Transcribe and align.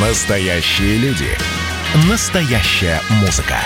Настоящие 0.00 0.96
люди. 0.98 1.26
Настоящая 2.08 3.00
музыка. 3.20 3.56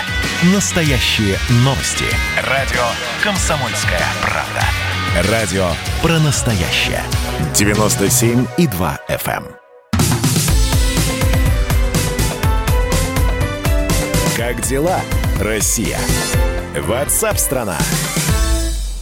Настоящие 0.55 1.37
новости. 1.57 2.07
Радио 2.49 2.81
«Комсомольская 3.22 4.01
правда». 4.22 5.30
Радио 5.30 5.66
про 6.00 6.18
настоящее. 6.21 7.03
97,2 7.53 8.98
FM. 9.10 9.45
эм. 9.45 9.56
Как 14.35 14.62
дела, 14.62 15.01
Россия? 15.38 15.99
Ватсап-страна! 16.78 17.77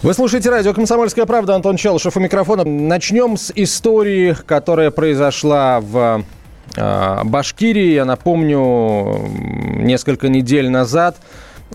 Вы 0.02 0.14
слушаете 0.14 0.50
радио 0.50 0.74
«Комсомольская 0.74 1.26
правда». 1.26 1.54
Антон 1.54 1.76
Челышев 1.76 2.16
у 2.16 2.20
микрофона. 2.20 2.64
Начнем 2.64 3.36
с 3.36 3.52
истории, 3.54 4.34
которая 4.46 4.90
произошла 4.90 5.78
в 5.80 6.24
Башкирии. 6.76 7.92
Я 7.92 8.04
напомню, 8.04 9.28
несколько 9.76 10.28
недель 10.28 10.70
назад 10.70 11.16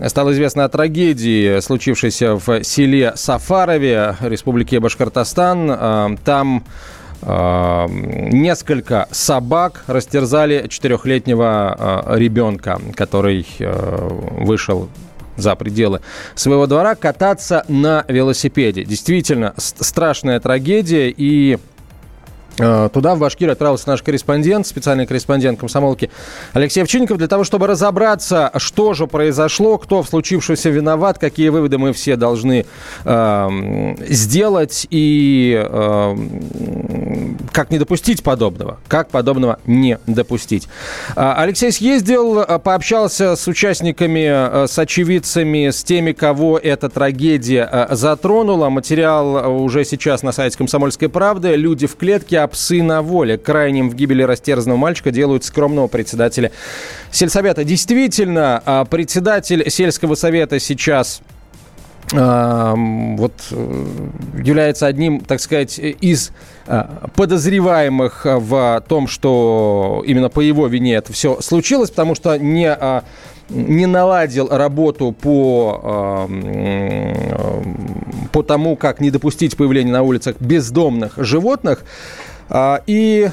стало 0.06 0.32
известно 0.32 0.64
о 0.64 0.68
трагедии, 0.68 1.60
случившейся 1.60 2.34
в 2.34 2.62
селе 2.64 3.12
Сафарове, 3.14 4.16
Республике 4.20 4.80
Башкортостан. 4.80 5.70
Э, 5.70 6.16
там 6.24 6.64
э, 7.22 7.86
несколько 7.88 9.08
собак 9.10 9.84
растерзали 9.86 10.66
четырехлетнего 10.68 12.04
ребенка, 12.16 12.80
который 12.94 13.46
вышел 13.58 14.88
за 15.36 15.54
пределы 15.54 16.00
своего 16.34 16.66
двора 16.66 16.94
кататься 16.94 17.64
на 17.68 18.04
велосипеде. 18.08 18.84
Действительно, 18.84 19.54
страшная 19.56 20.40
трагедия 20.40 21.10
и 21.10 21.58
Туда, 22.56 23.14
в 23.14 23.18
Башкирию, 23.18 23.52
отправился 23.52 23.88
наш 23.88 24.02
корреспондент, 24.02 24.66
специальный 24.66 25.06
корреспондент 25.06 25.60
комсомолки 25.60 26.10
Алексей 26.52 26.82
Овчинников, 26.82 27.18
для 27.18 27.28
того, 27.28 27.44
чтобы 27.44 27.66
разобраться, 27.66 28.50
что 28.56 28.94
же 28.94 29.06
произошло, 29.06 29.78
кто 29.78 30.02
в 30.02 30.08
случившемся 30.08 30.70
виноват, 30.70 31.18
какие 31.18 31.50
выводы 31.50 31.78
мы 31.78 31.92
все 31.92 32.16
должны 32.16 32.64
э, 33.04 33.94
сделать 34.08 34.86
и 34.90 35.62
э, 35.62 36.16
как 37.52 37.70
не 37.70 37.78
допустить 37.78 38.22
подобного, 38.22 38.78
как 38.88 39.10
подобного 39.10 39.58
не 39.66 39.98
допустить. 40.06 40.68
А, 41.14 41.34
Алексей 41.42 41.72
съездил, 41.72 42.40
а, 42.40 42.58
пообщался 42.58 43.36
с 43.36 43.46
участниками, 43.48 44.66
с 44.66 44.78
очевидцами, 44.78 45.70
с 45.70 45.84
теми, 45.84 46.12
кого 46.12 46.58
эта 46.58 46.88
трагедия 46.88 47.88
затронула. 47.90 48.68
Материал 48.68 49.62
уже 49.62 49.84
сейчас 49.84 50.22
на 50.22 50.32
сайте 50.32 50.56
«Комсомольской 50.56 51.08
правды». 51.08 51.54
Люди 51.56 51.86
в 51.86 51.96
клетке, 51.96 52.40
а 52.46 52.48
псы 52.48 52.82
на 52.82 53.02
воле. 53.02 53.38
Крайним 53.38 53.90
в 53.90 53.94
гибели 53.94 54.22
растерзанного 54.22 54.78
мальчика 54.78 55.10
делают 55.10 55.44
скромного 55.44 55.88
председателя 55.88 56.52
сельсовета. 57.10 57.64
Действительно, 57.64 58.86
председатель 58.88 59.68
сельского 59.68 60.14
совета 60.14 60.60
сейчас 60.60 61.20
вот 62.12 63.32
э, 63.50 63.86
является 64.44 64.86
одним, 64.86 65.18
так 65.18 65.40
сказать, 65.40 65.80
из 65.80 66.30
э, 66.68 66.84
подозреваемых 67.16 68.24
в 68.24 68.84
том, 68.88 69.08
что 69.08 70.04
именно 70.06 70.28
по 70.28 70.38
его 70.38 70.68
вине 70.68 70.94
это 70.94 71.12
все 71.12 71.40
случилось, 71.40 71.90
потому 71.90 72.14
что 72.14 72.38
не 72.38 72.68
а, 72.68 73.02
не 73.48 73.86
наладил 73.86 74.48
работу 74.48 75.12
по, 75.12 76.28
по 78.32 78.42
тому, 78.42 78.76
как 78.76 79.00
не 79.00 79.10
допустить 79.10 79.56
появления 79.56 79.92
на 79.92 80.02
улицах 80.02 80.36
бездомных 80.40 81.14
животных. 81.16 81.84
А, 82.48 82.82
и 82.86 83.30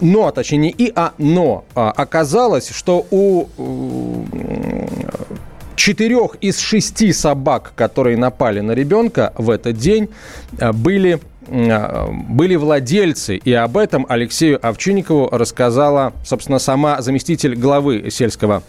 но, 0.00 0.30
точнее 0.30 0.58
не 0.58 0.70
и, 0.70 0.90
а 0.96 1.12
но 1.18 1.66
а, 1.74 1.90
оказалось, 1.90 2.70
что 2.70 3.06
у 3.10 3.46
четырех 5.76 6.36
из 6.40 6.58
шести 6.58 7.12
собак, 7.12 7.72
которые 7.76 8.16
напали 8.16 8.60
на 8.60 8.72
ребенка 8.72 9.34
в 9.36 9.50
этот 9.50 9.76
день, 9.76 10.08
были 10.72 11.20
были 11.48 12.56
владельцы, 12.56 13.36
и 13.36 13.52
об 13.54 13.78
этом 13.78 14.04
Алексею 14.08 14.58
Овчинникову 14.66 15.28
рассказала, 15.30 16.12
собственно, 16.24 16.58
сама 16.58 17.00
заместитель 17.00 17.54
главы 17.54 18.10
сельского 18.10 18.62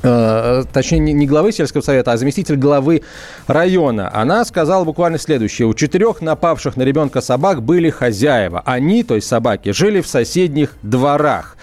точнее, 0.00 0.98
не 1.00 1.26
главы 1.26 1.52
сельского 1.52 1.80
совета, 1.80 2.12
а 2.12 2.16
заместитель 2.16 2.56
главы 2.56 3.02
района. 3.46 4.10
Она 4.14 4.44
сказала 4.44 4.84
буквально 4.84 5.18
следующее. 5.18 5.66
У 5.66 5.74
четырех 5.74 6.20
напавших 6.20 6.76
на 6.76 6.82
ребенка 6.82 7.20
собак 7.20 7.62
были 7.62 7.90
хозяева. 7.90 8.62
Они, 8.64 9.02
то 9.02 9.14
есть 9.14 9.26
собаки, 9.26 9.70
жили 9.70 10.00
в 10.00 10.06
соседних 10.06 10.74
дворах. 10.82 11.56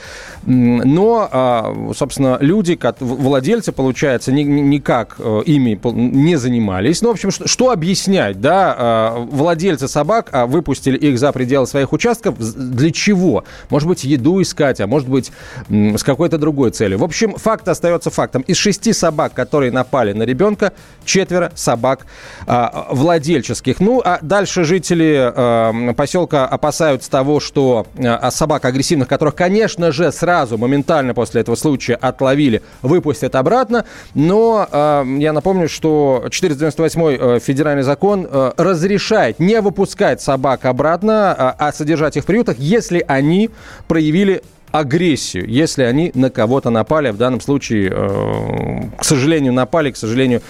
Но, 0.46 1.28
а, 1.32 1.92
собственно, 1.96 2.38
люди, 2.40 2.80
владельцы, 3.00 3.72
получается, 3.72 4.32
никак 4.32 5.16
э, 5.18 5.42
ими 5.46 5.80
не 5.84 6.36
занимались. 6.36 7.02
Ну, 7.02 7.10
в 7.10 7.12
общем, 7.14 7.32
что 7.32 7.72
объяснять, 7.72 8.40
да? 8.40 8.76
А, 8.78 9.28
владельцы 9.32 9.88
собак 9.88 10.30
а, 10.32 10.46
выпустили 10.46 10.98
их 10.98 11.18
за 11.18 11.32
пределы 11.32 11.66
своих 11.66 11.94
участков. 11.94 12.38
Для 12.38 12.92
чего? 12.92 13.44
Может 13.70 13.88
быть, 13.88 14.04
еду 14.04 14.42
искать, 14.42 14.80
а 14.82 14.88
может 14.88 15.10
быть, 15.10 15.32
с 15.70 16.04
какой-то 16.04 16.38
другой 16.38 16.70
целью. 16.72 17.00
В 17.00 17.04
общем, 17.04 17.36
факт 17.36 17.68
остается 17.68 18.12
фактом. 18.12 18.44
Из 18.44 18.58
шести 18.58 18.94
собак, 18.94 19.34
которые 19.34 19.72
напали 19.72 20.14
на 20.14 20.24
ребенка, 20.24 20.74
четверо 21.06 21.52
собак 21.56 22.06
владельческих. 22.46 23.80
Ну, 23.80 24.02
а 24.04 24.20
дальше 24.22 24.64
жители 24.64 25.94
поселка 25.94 26.46
опасаются 26.46 27.10
того, 27.10 27.40
что 27.40 27.88
собак 28.30 28.66
агрессивных, 28.66 29.08
которых, 29.08 29.36
конечно 29.36 29.92
же, 29.92 30.12
сразу 30.12 30.35
сразу, 30.36 30.58
моментально 30.58 31.14
после 31.14 31.42
этого 31.42 31.56
случая 31.56 31.96
отловили, 31.96 32.62
выпустят 32.82 33.36
обратно. 33.36 33.86
Но 34.16 34.68
э, 34.70 35.06
я 35.20 35.32
напомню, 35.32 35.70
что 35.70 36.26
498 36.30 37.02
э, 37.02 37.40
федеральный 37.40 37.84
закон 37.84 38.28
э, 38.30 38.52
разрешает 38.58 39.40
не 39.40 39.62
выпускать 39.62 40.22
собак 40.22 40.66
обратно, 40.66 41.36
э, 41.38 41.54
а 41.58 41.72
содержать 41.72 42.18
их 42.18 42.24
в 42.24 42.26
приютах, 42.26 42.58
если 42.60 43.04
они 43.08 43.50
проявили 43.88 44.42
агрессию, 44.72 45.48
если 45.48 45.84
они 45.84 46.12
на 46.16 46.30
кого-то 46.30 46.70
напали. 46.70 47.12
В 47.12 47.18
данном 47.18 47.40
случае, 47.40 47.94
э, 47.96 48.98
к 48.98 49.06
сожалению, 49.06 49.54
напали, 49.54 49.92
к 49.92 49.98
сожалению, 49.98 50.42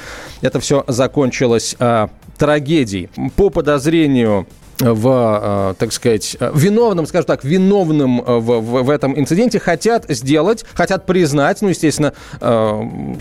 это 0.41 0.59
все 0.59 0.84
закончилось 0.88 1.75
э, 1.78 2.07
трагедией. 2.40 3.09
По 3.35 3.51
подозрению 3.51 4.47
в, 4.80 5.72
э, 5.72 5.74
так 5.78 5.94
сказать, 5.94 6.36
э, 6.40 6.52
виновным, 6.53 7.06
скажем 7.06 7.28
так, 7.28 7.44
виновным 7.44 8.22
э, 8.22 8.38
в, 8.38 8.59
в, 8.59 8.84
в 8.84 8.90
этом 8.90 9.18
инциденте 9.18 9.59
хотят 9.59 10.06
сделать, 10.09 10.66
хотят 10.74 11.06
признать, 11.06 11.62
ну, 11.62 11.69
естественно, 11.69 12.13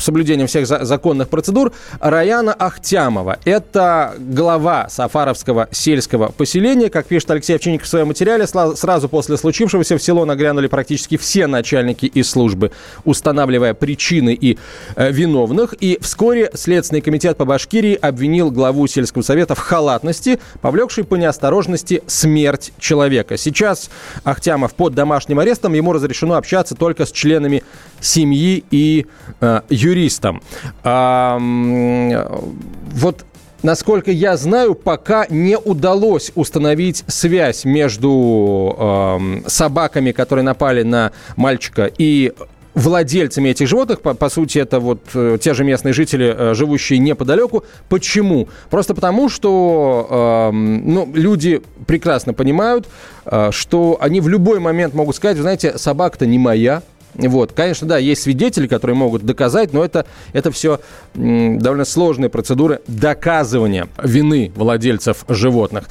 соблюдением 0.01 0.47
всех 0.47 0.67
законных 0.67 1.29
процедур, 1.29 1.73
Раяна 2.01 2.53
Ахтямова. 2.53 3.39
Это 3.45 4.15
глава 4.19 4.89
Сафаровского 4.89 5.69
сельского 5.71 6.29
поселения. 6.29 6.89
Как 6.89 7.07
пишет 7.07 7.31
Алексей 7.31 7.55
Овчинников 7.55 7.87
в 7.87 7.91
своем 7.91 8.09
материале, 8.09 8.47
сразу 8.47 9.09
после 9.09 9.37
случившегося 9.37 9.97
в 9.97 10.03
село 10.03 10.25
нагрянули 10.25 10.67
практически 10.67 11.17
все 11.17 11.47
начальники 11.47 12.07
и 12.07 12.23
службы, 12.23 12.73
устанавливая 13.05 13.75
причины 13.75 14.37
и 14.39 14.59
виновных. 14.97 15.75
И 15.81 15.99
вскоре 16.01 16.51
Следственный 16.55 17.01
комитет 17.01 17.37
по 17.37 17.45
Башкирии 17.45 17.95
обвинил 17.95 18.51
главу 18.51 18.87
сельского 18.87 19.23
совета 19.23 19.55
в 19.55 19.59
халатности, 19.59 20.41
повлекшей 20.61 21.05
по 21.05 21.15
неосторожности 21.15 21.44
неосторожности 21.45 22.03
смерть 22.07 22.73
человека. 22.79 23.37
Сейчас 23.37 23.91
Ахтямов 24.25 24.75
под 24.75 24.95
домашним 24.95 25.41
арестом, 25.41 25.75
ему 25.75 25.93
разрешено 25.93 26.35
общаться 26.35 26.75
только 26.75 27.05
с 27.05 27.13
членами 27.13 27.63
семьи 28.01 28.65
и 28.71 29.07
э, 29.41 29.61
юристом. 29.69 30.43
А, 30.83 31.39
вот 31.39 33.25
Насколько 33.63 34.11
я 34.11 34.37
знаю, 34.37 34.75
пока 34.75 35.27
не 35.31 35.57
удалось 35.57 36.33
установить 36.35 37.03
связь 37.07 37.65
между 37.65 38.77
э, 38.79 39.49
собаками, 39.49 40.13
которые 40.13 40.43
напали 40.43 40.83
на 40.83 41.13
мальчика, 41.37 41.91
и 41.97 42.35
владельцами 42.75 43.51
этих 43.51 43.69
животных, 43.69 44.01
по, 44.01 44.15
по 44.15 44.29
сути, 44.29 44.59
это 44.59 44.81
вот 44.81 45.01
э, 45.15 45.39
те 45.41 45.55
же 45.55 45.65
местные 45.65 45.93
жители, 45.93 46.35
э, 46.37 46.55
живущие 46.55 46.99
неподалеку. 46.99 47.65
Почему? 47.89 48.49
Просто 48.71 48.95
потому, 48.95 49.29
что 49.29 50.51
э, 50.51 50.55
ну, 50.55 51.11
люди 51.15 51.63
прекрасно 51.87 52.35
понимают, 52.35 52.89
э, 53.27 53.51
что 53.53 53.97
они 54.01 54.21
в 54.21 54.29
любой 54.29 54.59
момент 54.59 54.95
могут 54.95 55.17
сказать, 55.17 55.37
вы 55.37 55.43
знаете, 55.43 55.79
собака-то 55.79 56.27
не 56.27 56.39
моя, 56.39 56.83
вот. 57.15 57.53
Конечно, 57.53 57.87
да, 57.87 57.99
есть 57.99 58.23
свидетели, 58.23 58.67
которые 58.67 58.97
могут 58.97 59.23
доказать, 59.23 59.73
но 59.73 59.85
это, 59.85 60.07
это 60.33 60.51
все 60.51 60.81
довольно 61.15 61.85
сложные 61.85 62.29
процедуры 62.29 62.81
доказывания 62.87 63.89
вины 64.03 64.53
владельцев 64.55 65.25
животных. 65.29 65.85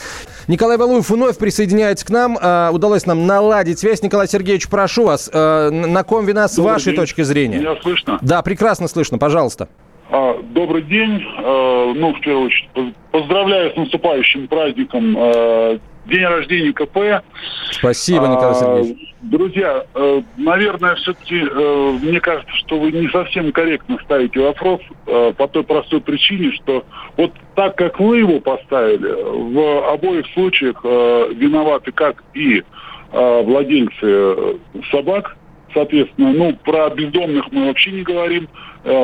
Николай 0.48 0.78
Балуев 0.78 1.10
вновь 1.10 1.38
присоединяется 1.38 2.06
к 2.06 2.10
нам. 2.10 2.38
А, 2.42 2.72
удалось 2.72 3.06
нам 3.06 3.26
наладить 3.26 3.80
связь. 3.80 4.02
Николай 4.04 4.28
Сергеевич, 4.28 4.68
прошу 4.68 5.06
вас, 5.06 5.30
а, 5.34 5.70
на 5.70 6.04
ком 6.04 6.26
вина 6.26 6.48
с 6.48 6.56
Добрый 6.56 6.74
вашей 6.74 6.92
день. 6.92 6.96
точки 6.96 7.22
зрения? 7.22 7.60
Меня 7.60 7.76
слышно? 7.82 8.20
Да, 8.22 8.42
прекрасно 8.42 8.88
слышно, 8.88 9.18
пожалуйста. 9.18 9.70
А, 10.10 10.42
добрый 10.54 10.84
день. 10.84 11.24
А, 11.38 11.94
ну, 11.94 12.14
в 12.14 12.20
первую 12.20 12.48
очередь, 12.48 12.70
поздравляю 13.12 13.74
с 13.74 13.78
наступающим 13.78 14.48
праздником 14.48 15.16
а, 15.18 15.80
день 16.06 16.26
рождения 16.26 16.74
КП. 16.74 17.24
Спасибо, 17.72 18.28
Николай 18.28 18.52
а, 18.52 18.54
Сергеевич. 18.56 19.14
Друзья, 19.22 19.86
э, 19.96 20.22
наверное, 20.38 20.96
все-таки 20.96 21.40
э, 21.40 21.98
мне 22.02 22.20
кажется, 22.20 22.54
что 22.58 22.78
вы 22.78 22.92
не 22.92 23.08
совсем 23.10 23.52
корректно 23.52 23.98
ставите 24.04 24.40
вопрос 24.40 24.82
э, 25.08 25.34
по 25.38 25.48
той 25.48 25.64
простой 25.64 26.02
причине, 26.02 26.52
что 26.52 26.86
вот 27.16 27.32
так, 27.56 27.78
как 27.78 28.00
вы 28.00 28.20
его 28.20 28.40
поставили, 28.42 29.08
в 29.08 29.94
обоих 29.94 30.26
случаях 30.34 30.84
виноваты 30.84 31.92
как 31.92 32.24
и 32.34 32.64
владельцы 33.12 34.58
собак, 34.90 35.38
соответственно, 35.74 36.34
ну, 36.34 36.56
про 36.64 36.90
бездомных 36.90 37.52
мы 37.52 37.68
вообще 37.68 37.92
не 37.92 38.02
говорим, 38.02 38.50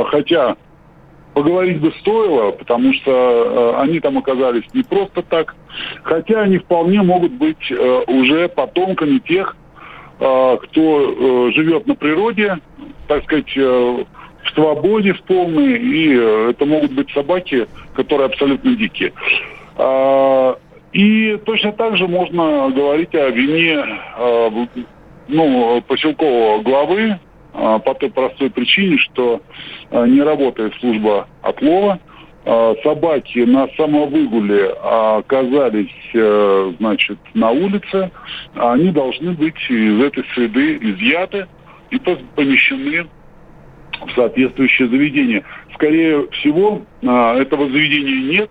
хотя 0.07 0.57
поговорить 1.33 1.79
бы 1.79 1.91
стоило, 1.99 2.51
потому 2.51 2.93
что 2.93 3.11
э, 3.11 3.81
они 3.81 3.99
там 3.99 4.17
оказались 4.17 4.63
не 4.73 4.83
просто 4.83 5.21
так, 5.21 5.55
хотя 6.03 6.41
они 6.41 6.57
вполне 6.57 7.01
могут 7.01 7.33
быть 7.33 7.71
э, 7.71 8.03
уже 8.07 8.49
потомками 8.49 9.19
тех, 9.19 9.55
э, 10.19 10.57
кто 10.61 11.49
э, 11.49 11.51
живет 11.53 11.87
на 11.87 11.95
природе, 11.95 12.57
так 13.07 13.23
сказать, 13.23 13.55
э, 13.55 14.03
в 14.43 14.53
свободе 14.53 15.13
в 15.13 15.21
полной, 15.23 15.77
и 15.77 16.15
э, 16.17 16.49
это 16.51 16.65
могут 16.65 16.91
быть 16.91 17.11
собаки, 17.11 17.67
которые 17.93 18.27
абсолютно 18.27 18.75
дикие. 18.75 19.13
Э, 19.77 20.55
и 20.91 21.37
точно 21.45 21.71
так 21.73 21.97
же 21.97 22.07
можно 22.07 22.69
говорить 22.71 23.13
о 23.13 23.29
вине 23.29 23.85
э, 24.17 24.65
ну, 25.27 25.81
поселкового 25.87 26.61
главы, 26.63 27.19
по 27.79 27.93
той 27.93 28.09
простой 28.09 28.49
причине, 28.49 28.97
что 28.97 29.41
а, 29.91 30.05
не 30.05 30.21
работает 30.21 30.73
служба 30.79 31.27
отлова. 31.41 31.99
А, 32.45 32.73
собаки 32.83 33.39
на 33.39 33.67
самовыгуле 33.75 34.69
оказались, 34.69 35.91
э, 36.13 36.73
значит, 36.79 37.19
на 37.33 37.51
улице. 37.51 38.11
Они 38.55 38.91
должны 38.91 39.33
быть 39.33 39.59
из 39.69 40.01
этой 40.01 40.23
среды 40.33 40.77
изъяты 40.77 41.47
и 41.91 41.99
помещены 42.35 43.07
в 44.05 44.11
соответствующее 44.15 44.87
заведение. 44.87 45.43
Скорее 45.73 46.27
всего, 46.31 46.81
этого 47.01 47.69
заведения 47.69 48.39
нет. 48.39 48.49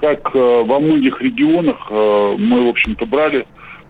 Как 0.00 0.34
э, 0.34 0.64
во 0.64 0.80
многих 0.80 1.22
регионах 1.22 1.76
э, 1.88 2.36
мы, 2.38 2.66
в 2.66 2.68
общем-то, 2.70 3.06
брали, 3.06 3.46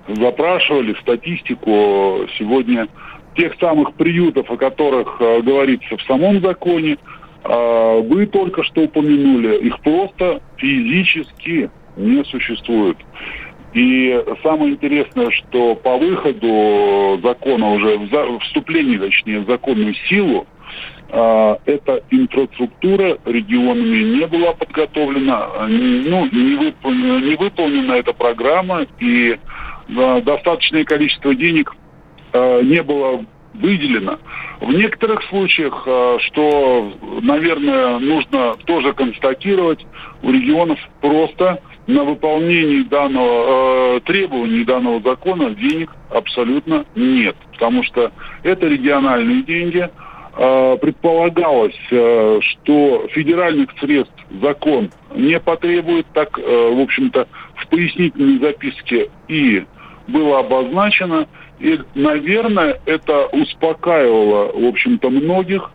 запрашивали 0.09 0.95
статистику. 1.01 2.27
Сегодня 2.39 2.87
тех 3.35 3.55
самых 3.61 3.95
приютов, 3.95 4.51
о 4.51 4.57
которых 4.57 5.17
э, 5.21 5.41
говорится 5.43 5.97
в 5.97 6.03
самом 6.03 6.41
законе, 6.41 6.97
э, 7.45 8.01
вы 8.03 8.27
только 8.27 8.63
что 8.63 8.83
упомянули, 8.83 9.59
их 9.59 9.81
просто 9.81 10.41
физически 10.57 11.71
не 11.97 12.25
существует. 12.25 12.97
И 13.75 14.23
самое 14.43 14.73
интересное, 14.73 15.31
что 15.31 15.75
по 15.75 15.97
выходу 15.97 17.19
закона 17.23 17.73
уже, 17.73 17.97
в 17.99 18.39
вступлении, 18.41 18.99
точнее, 18.99 19.41
в 19.41 19.47
законную 19.47 19.95
силу, 20.09 20.47
э, 21.09 21.57
эта 21.65 22.03
инфраструктура 22.11 23.19
регионами 23.25 24.19
не 24.19 24.27
была 24.27 24.53
подготовлена, 24.53 25.67
ну, 25.69 26.29
не, 26.31 26.57
выполнена, 26.57 27.19
не 27.25 27.37
выполнена 27.37 27.93
эта 27.93 28.13
программа, 28.13 28.87
и 29.01 29.39
достаточное 29.89 30.85
количество 30.85 31.35
денег 31.35 31.75
не 32.35 32.83
было 32.83 33.25
выделено. 33.55 34.19
В 34.61 34.73
некоторых 34.73 35.23
случаях, 35.25 35.83
э, 35.87 36.19
что, 36.21 36.93
наверное, 37.23 37.99
нужно 37.99 38.55
тоже 38.67 38.93
констатировать, 38.93 39.85
у 40.23 40.31
регионов 40.31 40.79
просто 41.01 41.61
на 41.87 42.05
выполнение 42.05 42.85
данного 42.85 43.97
э, 43.97 44.01
требований 44.01 44.65
данного 44.65 45.01
закона 45.01 45.51
денег 45.51 45.91
абсолютно 46.11 46.87
нет, 46.95 47.37
потому 47.53 47.83
что 47.83 48.13
это 48.43 48.67
региональные 48.67 49.43
деньги. 49.43 49.91
Э, 50.35 50.79
предполагалось, 50.81 51.79
э, 51.91 52.41
что 52.41 53.07
федеральных 53.11 53.69
средств 53.81 54.15
закон 54.41 54.91
не 55.15 55.39
потребует, 55.39 56.07
так, 56.15 56.39
э, 56.39 56.43
в 56.43 56.81
общем-то, 56.81 57.29
в 57.57 57.67
пояснительной 57.69 58.39
записке 58.39 59.11
и 59.29 59.65
было 60.09 60.39
обозначено, 60.39 61.27
и, 61.63 61.79
наверное, 61.95 62.81
это 62.87 63.27
успокаивало, 63.27 64.51
в 64.53 64.67
общем-то, 64.67 65.11
многих, 65.11 65.71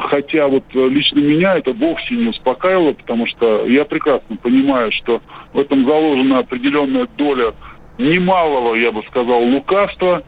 хотя 0.00 0.48
вот 0.48 0.64
лично 0.74 1.20
меня 1.20 1.56
это 1.56 1.72
вовсе 1.72 2.16
не 2.16 2.26
успокаивало, 2.26 2.94
потому 2.94 3.26
что 3.28 3.64
я 3.66 3.84
прекрасно 3.84 4.36
понимаю, 4.36 4.90
что 4.90 5.22
в 5.52 5.60
этом 5.60 5.86
заложена 5.86 6.40
определенная 6.40 7.06
доля 7.16 7.54
немалого, 7.98 8.74
я 8.74 8.90
бы 8.90 9.04
сказал, 9.04 9.44
лукавства, 9.44 10.24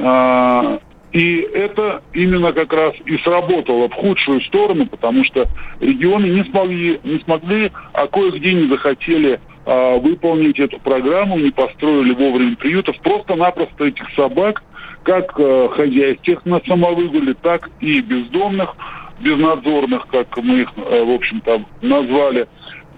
а, 0.00 0.78
и 1.10 1.40
это 1.40 2.02
именно 2.12 2.52
как 2.52 2.72
раз 2.72 2.94
и 3.04 3.18
сработало 3.18 3.88
в 3.88 3.94
худшую 3.94 4.40
сторону, 4.42 4.86
потому 4.86 5.24
что 5.24 5.48
регионы 5.80 6.26
не 6.26 6.44
смогли, 6.44 7.00
не 7.02 7.18
смогли 7.18 7.72
а 7.92 8.06
кое-где 8.06 8.54
не 8.54 8.68
захотели 8.68 9.40
а, 9.64 9.98
выполнить 9.98 10.58
эту 10.58 10.78
программу, 10.80 11.38
не 11.38 11.50
построили 11.50 12.14
вовремя 12.14 12.56
приютов. 12.56 12.98
Просто-напросто 13.00 13.84
этих 13.84 14.08
собак, 14.14 14.62
как 15.04 15.38
а, 15.38 15.68
хозяйских 15.68 16.44
на 16.44 16.60
самовыгуле, 16.66 17.34
так 17.34 17.70
и 17.80 18.00
бездомных, 18.00 18.74
безнадзорных, 19.20 20.06
как 20.08 20.36
мы 20.38 20.62
их, 20.62 20.72
а, 20.76 21.04
в 21.04 21.10
общем-то, 21.10 21.64
назвали, 21.80 22.48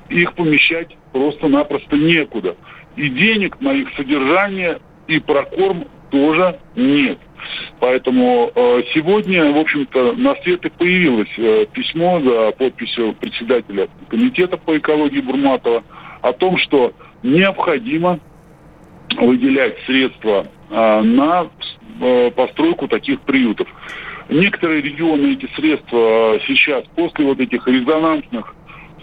их 0.08 0.34
помещать 0.34 0.96
просто-напросто 1.12 1.96
некуда. 1.96 2.56
И 2.96 3.08
денег 3.08 3.60
на 3.60 3.72
их 3.72 3.88
содержание 3.96 4.78
и 5.06 5.18
прокорм 5.18 5.86
тоже 6.10 6.58
нет. 6.76 7.18
Поэтому 7.80 8.50
э, 8.54 8.82
сегодня, 8.94 9.52
в 9.52 9.58
общем-то, 9.58 10.12
на 10.12 10.34
свет 10.36 10.64
и 10.64 10.70
появилось 10.70 11.28
э, 11.36 11.66
письмо 11.72 12.20
за 12.20 12.52
подписью 12.52 13.14
председателя 13.14 13.88
комитета 14.08 14.56
по 14.56 14.78
экологии 14.78 15.20
Бурматова 15.20 15.82
о 16.24 16.32
том, 16.32 16.56
что 16.56 16.94
необходимо 17.22 18.18
выделять 19.18 19.76
средства 19.84 20.46
э, 20.70 21.00
на 21.02 21.48
э, 22.00 22.30
постройку 22.30 22.88
таких 22.88 23.20
приютов. 23.20 23.68
Некоторые 24.30 24.80
регионы 24.80 25.34
эти 25.34 25.46
средства 25.54 26.40
сейчас 26.46 26.84
после 26.96 27.26
вот 27.26 27.40
этих 27.40 27.68
резонансных 27.68 28.54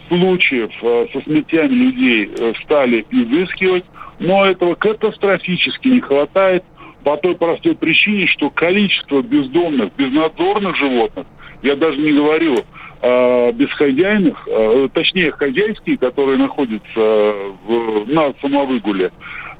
случаев 0.07 0.71
э, 0.81 1.07
со 1.13 1.21
смертями 1.21 1.73
людей 1.73 2.31
э, 2.35 2.53
стали 2.63 3.05
изыскивать, 3.11 3.85
но 4.17 4.43
этого 4.43 4.73
катастрофически 4.73 5.89
не 5.89 6.01
хватает 6.01 6.63
по 7.03 7.17
той 7.17 7.35
простой 7.35 7.75
причине, 7.75 8.25
что 8.25 8.49
количество 8.49 9.21
бездомных, 9.21 9.93
безнадзорных 9.95 10.75
животных, 10.75 11.27
я 11.61 11.75
даже 11.75 11.99
не 11.99 12.13
говорю 12.13 12.57
э, 13.01 13.51
бесхозяйных, 13.53 14.47
э, 14.47 14.89
точнее 14.93 15.31
хозяйские, 15.31 15.97
которые 15.97 16.37
находятся 16.37 16.89
в, 16.95 18.05
на 18.07 18.33
самовыгуле, 18.41 19.11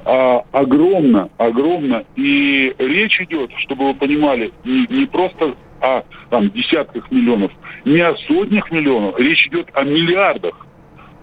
э, 0.05 0.39
огромно, 0.51 1.29
огромно. 1.37 2.03
И 2.15 2.73
речь 2.77 3.19
идет, 3.21 3.51
чтобы 3.57 3.87
вы 3.87 3.93
понимали, 3.95 4.51
не, 4.63 4.87
не 4.89 5.05
просто 5.05 5.55
о 5.81 6.03
там, 6.29 6.49
десятках 6.51 7.11
миллионов, 7.11 7.51
не 7.85 7.99
о 8.01 8.15
сотнях 8.27 8.71
миллионов, 8.71 9.19
речь 9.19 9.47
идет 9.47 9.67
о 9.73 9.83
миллиардах 9.83 10.55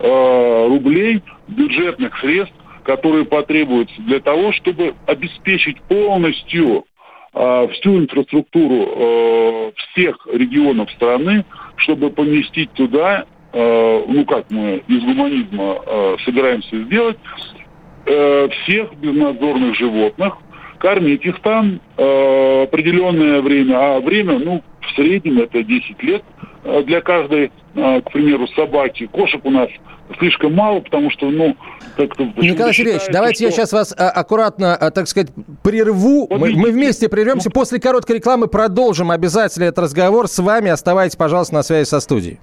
э, 0.00 0.66
рублей 0.68 1.22
бюджетных 1.46 2.18
средств, 2.18 2.54
которые 2.82 3.24
потребуются 3.24 4.00
для 4.02 4.20
того, 4.20 4.52
чтобы 4.52 4.94
обеспечить 5.06 5.80
полностью 5.82 6.84
э, 7.34 7.68
всю 7.74 7.98
инфраструктуру 7.98 8.88
э, 8.96 9.72
всех 9.76 10.26
регионов 10.32 10.90
страны, 10.92 11.44
чтобы 11.78 12.10
поместить 12.10 12.72
туда, 12.72 13.24
э, 13.52 14.04
ну 14.06 14.24
как 14.24 14.50
мы 14.50 14.82
из 14.86 15.02
гуманизма 15.02 15.78
э, 15.84 16.16
собираемся 16.24 16.82
сделать, 16.84 17.18
э, 18.06 18.48
всех 18.48 18.94
безнадзорных 18.94 19.74
животных, 19.76 20.36
кормить 20.78 21.24
их 21.24 21.40
там 21.40 21.80
э, 21.96 22.62
определенное 22.64 23.40
время, 23.40 23.74
а 23.76 24.00
время, 24.00 24.38
ну, 24.38 24.62
в 24.80 24.94
среднем 24.94 25.40
это 25.40 25.62
10 25.62 26.02
лет 26.02 26.22
для 26.84 27.00
каждой, 27.00 27.50
э, 27.74 28.00
к 28.02 28.12
примеру, 28.12 28.46
собаки. 28.48 29.06
Кошек 29.06 29.44
у 29.44 29.50
нас 29.50 29.68
слишком 30.18 30.54
мало, 30.54 30.80
потому 30.80 31.10
что, 31.10 31.30
ну, 31.30 31.56
как-то... 31.96 32.24
Николай 32.36 32.72
Сергеевич, 32.72 33.02
давайте 33.10 33.36
что... 33.36 33.44
я 33.44 33.50
сейчас 33.50 33.72
вас 33.72 33.94
а, 33.96 34.08
аккуратно, 34.10 34.76
так 34.94 35.06
сказать, 35.08 35.28
прерву. 35.62 36.28
Мы, 36.30 36.52
мы 36.52 36.70
вместе 36.70 37.08
прервемся. 37.08 37.48
Ну... 37.48 37.52
После 37.52 37.78
короткой 37.78 38.16
рекламы 38.16 38.48
продолжим 38.48 39.10
обязательно 39.10 39.64
этот 39.64 39.80
разговор 39.80 40.28
с 40.28 40.38
вами. 40.38 40.70
Оставайтесь, 40.70 41.16
пожалуйста, 41.16 41.54
на 41.54 41.62
связи 41.62 41.86
со 41.86 42.00
студией. 42.00 42.38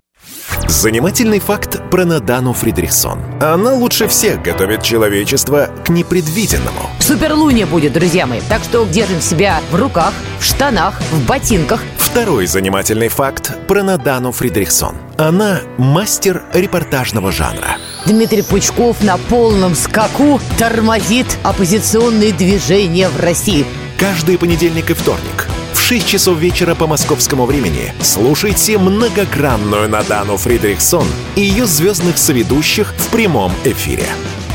Занимательный 0.67 1.39
факт 1.39 1.79
про 1.89 2.05
Надану 2.05 2.53
Фридрихсон. 2.53 3.19
Она 3.41 3.73
лучше 3.73 4.07
всех 4.07 4.41
готовит 4.41 4.83
человечество 4.83 5.69
к 5.85 5.89
непредвиденному. 5.89 6.89
Суперлуния 6.99 7.65
будет, 7.65 7.93
друзья 7.93 8.25
мои. 8.25 8.41
Так 8.49 8.63
что 8.63 8.85
держим 8.85 9.21
себя 9.21 9.61
в 9.71 9.75
руках, 9.75 10.13
в 10.39 10.43
штанах, 10.43 10.99
в 11.11 11.25
ботинках. 11.27 11.81
Второй 11.97 12.47
занимательный 12.47 13.09
факт 13.09 13.53
про 13.67 13.83
Надану 13.83 14.31
Фридрихсон. 14.31 14.95
Она 15.17 15.61
мастер 15.77 16.43
репортажного 16.53 17.31
жанра. 17.31 17.77
Дмитрий 18.05 18.41
Пучков 18.41 19.03
на 19.03 19.17
полном 19.17 19.75
скаку 19.75 20.39
тормозит 20.57 21.27
оппозиционные 21.43 22.31
движения 22.31 23.09
в 23.09 23.19
России. 23.19 23.65
Каждый 23.97 24.37
понедельник 24.37 24.89
и 24.89 24.93
вторник 24.93 25.47
6 25.87 26.07
часов 26.07 26.39
вечера 26.39 26.73
по 26.73 26.87
московскому 26.87 27.45
времени 27.45 27.93
слушайте 28.01 28.79
многогранную 28.79 29.87
Надану 29.87 30.35
Фридрихсон 30.35 31.05
и 31.35 31.41
ее 31.41 31.67
звездных 31.67 32.17
соведущих 32.17 32.91
в 32.97 33.09
прямом 33.09 33.51
эфире. 33.65 34.07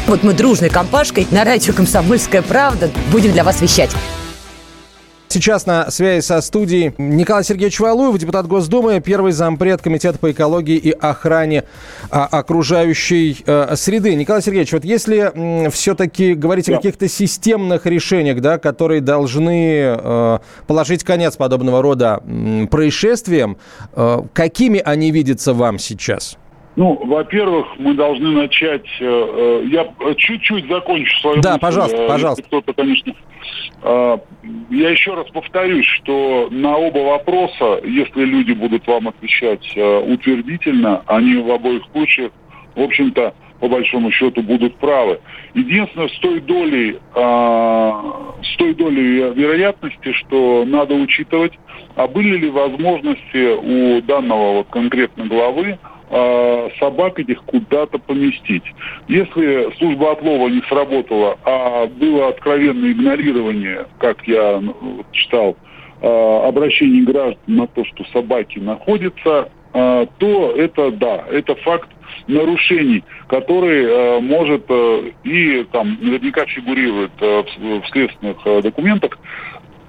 Вот 0.09 0.25
мы 0.25 0.33
дружной 0.33 0.71
компашкой 0.71 1.29
на 1.31 1.45
радио 1.45 1.73
«Комсомольская 1.73 2.43
правда» 2.43 2.91
будем 3.13 3.31
для 3.31 3.45
вас 3.45 3.61
вещать. 3.61 3.93
Сейчас 5.33 5.65
на 5.65 5.89
связи 5.93 6.25
со 6.25 6.41
студией 6.41 6.93
Николай 6.99 7.45
Сергеевич 7.45 7.79
Валуев, 7.79 8.19
депутат 8.19 8.49
Госдумы, 8.49 8.99
первый 8.99 9.31
зампред 9.31 9.81
Комитета 9.81 10.19
по 10.19 10.33
экологии 10.33 10.75
и 10.75 10.91
охране 10.91 11.63
а, 12.11 12.27
окружающей 12.27 13.39
а, 13.47 13.77
среды. 13.77 14.17
Николай 14.17 14.43
Сергеевич, 14.43 14.73
вот 14.73 14.85
если 14.85 15.31
м, 15.33 15.71
все-таки 15.71 16.35
говорить 16.35 16.67
да. 16.67 16.73
о 16.73 16.77
каких-то 16.79 17.07
системных 17.07 17.87
решениях, 17.87 18.41
да, 18.41 18.59
которые 18.59 19.03
должны 19.03 19.85
а, 19.85 20.41
положить 20.67 21.05
конец 21.05 21.37
подобного 21.37 21.81
рода 21.81 22.21
м, 22.27 22.67
происшествиям, 22.67 23.57
а, 23.93 24.27
какими 24.33 24.83
они 24.85 25.13
видятся 25.13 25.55
вам 25.55 25.79
сейчас? 25.79 26.39
Ну, 26.77 27.01
во-первых, 27.05 27.67
мы 27.79 27.95
должны 27.95 28.31
начать... 28.31 28.87
Э, 29.01 29.63
э, 29.63 29.67
я 29.67 30.15
чуть-чуть 30.15 30.69
закончу 30.69 31.19
свою 31.21 31.41
Да, 31.41 31.51
мысль, 31.53 31.61
пожалуйста, 31.61 31.97
э, 31.97 32.09
пожалуйста. 32.09 32.43
Кто-то, 32.45 32.73
конечно... 32.73 33.15
Я 33.83 34.91
еще 34.91 35.15
раз 35.15 35.27
повторюсь, 35.31 35.87
что 35.87 36.49
на 36.51 36.77
оба 36.77 36.99
вопроса, 36.99 37.81
если 37.83 38.25
люди 38.25 38.53
будут 38.53 38.87
вам 38.87 39.09
отвечать 39.09 39.67
утвердительно, 39.75 41.03
они 41.07 41.37
в 41.37 41.51
обоих 41.51 41.83
случаях, 41.91 42.31
в 42.77 42.83
общем-то, 42.83 43.33
по 43.59 43.69
большому 43.69 44.11
счету, 44.11 44.43
будут 44.43 44.77
правы. 44.77 45.21
Единственное, 45.55 46.09
с 46.09 46.19
той 46.19 46.41
долей, 46.41 46.99
с 47.15 48.57
той 48.59 48.75
долей 48.75 49.33
вероятности, 49.33 50.13
что 50.13 50.65
надо 50.67 50.95
учитывать, 50.95 51.55
а 51.97 52.07
были 52.07 52.37
ли 52.37 52.51
возможности 52.51 53.57
у 53.57 54.03
данного 54.03 54.53
вот 54.59 54.69
конкретно 54.71 55.27
главы 55.27 55.67
э, 55.71 55.77
собак 56.81 57.21
этих 57.21 57.43
куда-то 57.45 57.99
поместить. 57.99 58.65
Если 59.07 59.73
служба 59.79 60.13
отлова 60.13 60.49
не 60.49 60.61
сработала, 60.63 61.39
а 61.45 61.87
было 61.87 62.29
откровенное 62.29 62.91
игнорирование, 62.91 63.87
как 63.99 64.27
я 64.27 64.61
читал, 65.13 65.57
э, 66.03 66.41
обращений 66.49 67.03
граждан 67.03 67.39
на 67.47 67.69
то, 67.69 67.85
что 67.85 68.05
собаки 68.13 68.59
находятся, 68.59 69.51
э, 69.73 70.07
то 70.19 70.53
это 70.57 70.91
да, 70.91 71.25
это 71.31 71.55
факт 71.55 71.89
нарушений, 72.27 73.05
который 73.29 74.21
может 74.21 74.65
э, 74.69 75.13
и 75.25 75.65
там 75.73 75.99
наверняка 76.01 76.47
фигурирует 76.47 77.13
э, 77.21 77.43
в, 77.43 77.81
в 77.81 77.89
следственных 77.89 78.39
э, 78.45 78.63
документах. 78.63 79.19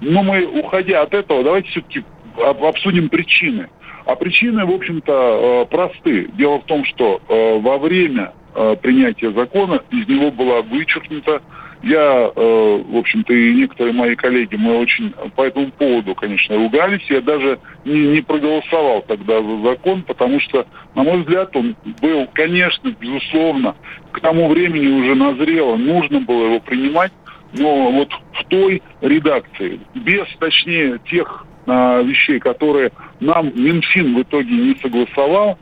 Но 0.00 0.22
мы, 0.22 0.44
уходя 0.44 1.02
от 1.02 1.14
этого, 1.14 1.42
давайте 1.44 1.68
все-таки 1.70 2.04
обсудим 2.36 3.08
причины. 3.08 3.68
А 4.04 4.16
причины, 4.16 4.64
в 4.66 4.70
общем-то, 4.70 5.66
э, 5.66 5.70
просты. 5.70 6.28
Дело 6.34 6.58
в 6.58 6.64
том, 6.64 6.84
что 6.84 7.20
э, 7.28 7.58
во 7.60 7.78
время 7.78 8.32
э, 8.54 8.76
принятия 8.80 9.30
закона 9.30 9.82
из 9.90 10.08
него 10.08 10.30
была 10.30 10.62
вычеркнута 10.62 11.42
я, 11.84 12.30
в 12.36 12.96
общем-то, 12.96 13.34
и 13.34 13.54
некоторые 13.54 13.92
мои 13.92 14.14
коллеги, 14.14 14.54
мы 14.54 14.78
очень 14.78 15.12
по 15.34 15.42
этому 15.42 15.72
поводу, 15.72 16.14
конечно, 16.14 16.54
ругались. 16.54 17.02
Я 17.10 17.20
даже 17.20 17.58
не, 17.84 18.20
проголосовал 18.20 19.02
тогда 19.02 19.42
за 19.42 19.62
закон, 19.62 20.02
потому 20.02 20.38
что, 20.38 20.64
на 20.94 21.02
мой 21.02 21.22
взгляд, 21.22 21.56
он 21.56 21.74
был, 22.00 22.28
конечно, 22.34 22.94
безусловно, 23.00 23.74
к 24.12 24.20
тому 24.20 24.48
времени 24.48 24.86
уже 24.86 25.16
назрело, 25.16 25.74
нужно 25.74 26.20
было 26.20 26.44
его 26.44 26.60
принимать, 26.60 27.10
но 27.52 27.90
вот 27.90 28.10
в 28.34 28.44
той 28.44 28.80
редакции, 29.00 29.80
без, 29.96 30.28
точнее, 30.38 31.00
тех 31.10 31.44
вещей, 31.66 32.38
которые 32.38 32.92
нам 33.22 33.52
Минфин 33.54 34.16
в 34.16 34.22
итоге 34.22 34.54
не 34.54 34.74
согласовал, 34.76 35.58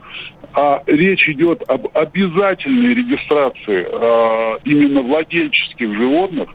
а 0.53 0.81
речь 0.87 1.29
идет 1.29 1.63
об 1.69 1.87
обязательной 1.93 2.93
регистрации 2.93 3.87
а, 3.89 4.57
именно 4.65 5.01
владельческих 5.01 5.93
животных, 5.95 6.49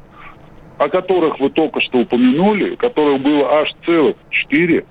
о 0.79 0.89
которых 0.89 1.41
вы 1.41 1.49
только 1.51 1.81
что 1.81 2.01
упомянули, 2.01 2.75
которых 2.75 3.23
было 3.23 3.61
аж 3.61 3.75
целых 3.87 4.17
четыре, 4.31 4.85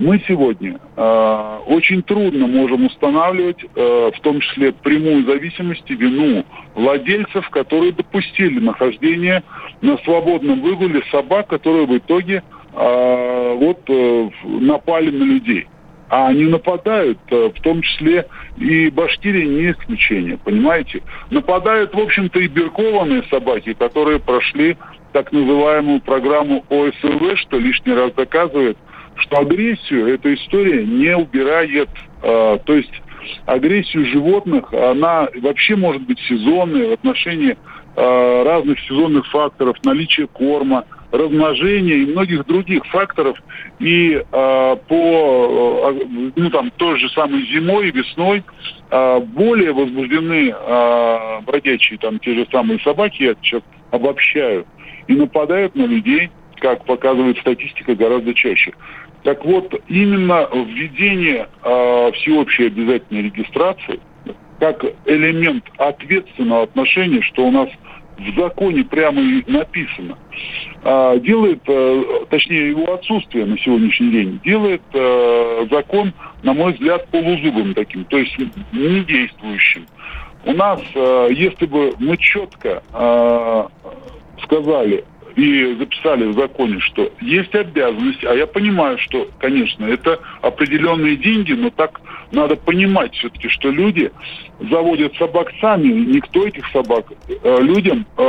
мы 0.00 0.18
сегодня 0.26 0.80
э, 0.96 1.58
очень 1.66 2.02
трудно 2.02 2.46
можем 2.46 2.86
устанавливать, 2.86 3.62
э, 3.62 4.10
в 4.16 4.18
том 4.22 4.40
числе 4.40 4.72
прямую 4.72 5.26
зависимость 5.26 5.84
и 5.90 5.94
вину 5.94 6.42
владельцев, 6.74 7.46
которые 7.50 7.92
допустили 7.92 8.60
нахождение 8.60 9.42
на 9.82 9.98
свободном 9.98 10.62
выгуле 10.62 11.02
собак, 11.10 11.48
которые 11.48 11.84
в 11.84 11.98
итоге 11.98 12.42
а, 12.72 13.54
вот 13.54 13.80
э, 13.88 14.30
напали 14.44 15.10
на 15.10 15.24
людей. 15.24 15.66
А 16.08 16.28
они 16.28 16.44
нападают, 16.44 17.18
э, 17.30 17.50
в 17.54 17.60
том 17.62 17.82
числе 17.82 18.26
и 18.56 18.90
Башкирия 18.90 19.46
не 19.46 19.70
исключение, 19.72 20.38
понимаете? 20.38 21.02
Нападают, 21.30 21.94
в 21.94 21.98
общем-то, 21.98 22.38
и 22.40 22.48
биркованные 22.48 23.22
собаки, 23.30 23.74
которые 23.74 24.20
прошли 24.20 24.76
так 25.12 25.32
называемую 25.32 26.00
программу 26.00 26.64
ОСВ, 26.68 27.38
что 27.38 27.58
лишний 27.58 27.94
раз 27.94 28.12
доказывает, 28.12 28.76
что 29.16 29.38
агрессию 29.38 30.06
эта 30.06 30.32
история 30.34 30.84
не 30.84 31.16
убирает. 31.16 31.88
А, 32.22 32.58
то 32.58 32.74
есть 32.74 32.92
агрессию 33.46 34.06
животных, 34.06 34.72
она 34.72 35.28
вообще 35.42 35.74
может 35.74 36.02
быть 36.02 36.18
сезонной 36.20 36.88
в 36.88 36.92
отношении 36.92 37.56
а, 37.96 38.44
разных 38.44 38.78
сезонных 38.80 39.26
факторов, 39.28 39.76
наличия 39.84 40.28
корма– 40.28 40.84
размножения 41.12 41.96
и 41.96 42.06
многих 42.06 42.46
других 42.46 42.84
факторов. 42.86 43.38
И 43.78 44.12
э, 44.12 44.22
по, 44.30 45.92
э, 45.92 46.30
ну 46.36 46.50
там, 46.50 46.70
той 46.76 46.98
же 46.98 47.08
самой 47.10 47.42
зимой 47.46 47.88
и 47.88 47.92
весной 47.92 48.44
э, 48.90 49.20
более 49.20 49.72
возбуждены 49.72 50.54
э, 50.56 51.40
бродячие, 51.42 51.98
там, 51.98 52.18
те 52.18 52.34
же 52.34 52.46
самые 52.50 52.78
собаки, 52.80 53.22
я 53.22 53.34
сейчас 53.42 53.62
обобщаю, 53.90 54.66
и 55.08 55.14
нападают 55.14 55.74
на 55.74 55.84
людей, 55.84 56.30
как 56.60 56.84
показывает 56.84 57.38
статистика, 57.38 57.94
гораздо 57.94 58.34
чаще. 58.34 58.72
Так 59.24 59.44
вот, 59.44 59.74
именно 59.88 60.48
введение 60.52 61.48
э, 61.62 62.12
всеобщей 62.12 62.66
обязательной 62.66 63.22
регистрации 63.24 64.00
как 64.60 64.84
элемент 65.06 65.64
ответственного 65.78 66.64
отношения, 66.64 67.22
что 67.22 67.46
у 67.46 67.50
нас 67.50 67.68
в 68.20 68.38
законе 68.38 68.84
прямо 68.84 69.22
написано, 69.46 70.18
а, 70.82 71.16
делает, 71.18 71.62
э, 71.66 72.04
точнее 72.28 72.70
его 72.70 72.94
отсутствие 72.94 73.46
на 73.46 73.58
сегодняшний 73.58 74.10
день, 74.10 74.40
делает 74.44 74.82
э, 74.92 75.66
закон, 75.70 76.12
на 76.42 76.52
мой 76.52 76.72
взгляд, 76.72 77.08
полузубым 77.08 77.74
таким, 77.74 78.04
то 78.04 78.18
есть 78.18 78.36
не 78.72 79.00
действующим. 79.04 79.86
У 80.44 80.52
нас, 80.52 80.80
э, 80.94 81.28
если 81.30 81.66
бы 81.66 81.92
мы 81.98 82.16
четко 82.16 82.82
сказали, 84.42 85.04
и 85.36 85.76
записали 85.78 86.24
в 86.26 86.34
законе, 86.34 86.80
что 86.80 87.10
есть 87.20 87.54
обязанность, 87.54 88.24
а 88.24 88.34
я 88.34 88.46
понимаю, 88.46 88.98
что, 88.98 89.28
конечно, 89.38 89.84
это 89.84 90.18
определенные 90.42 91.16
деньги, 91.16 91.52
но 91.52 91.70
так 91.70 92.00
надо 92.32 92.56
понимать 92.56 93.14
все-таки, 93.14 93.48
что 93.48 93.70
люди 93.70 94.10
заводят 94.60 95.14
собак 95.16 95.52
сами, 95.60 95.88
никто 95.88 96.46
этих 96.46 96.66
собак 96.70 97.06
э, 97.28 97.56
людям 97.60 98.06
э, 98.16 98.22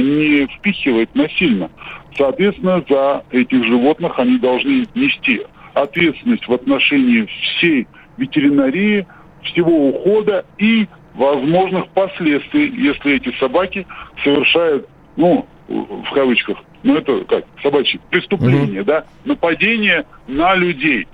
не 0.00 0.46
впихивает 0.46 1.14
насильно. 1.14 1.70
Соответственно, 2.16 2.84
за 2.88 3.24
этих 3.30 3.64
животных 3.64 4.18
они 4.18 4.38
должны 4.38 4.86
нести 4.94 5.42
ответственность 5.74 6.46
в 6.46 6.52
отношении 6.52 7.26
всей 7.26 7.86
ветеринарии, 8.16 9.06
всего 9.42 9.88
ухода 9.88 10.44
и 10.58 10.86
возможных 11.14 11.88
последствий, 11.88 12.70
если 12.76 13.16
эти 13.16 13.34
собаки 13.38 13.86
совершают, 14.22 14.88
ну, 15.16 15.46
в 15.68 16.12
кавычках, 16.12 16.58
ну 16.82 16.96
это 16.96 17.24
как, 17.24 17.44
собачье 17.62 18.00
преступление, 18.10 18.80
mm-hmm. 18.80 18.84
да, 18.84 19.04
нападение 19.24 20.04
на 20.26 20.54
людей. 20.54 21.06